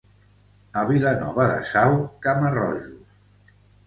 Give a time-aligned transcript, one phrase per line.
[0.79, 1.93] A Vilanova de Sau,
[2.29, 2.89] cama-rojos.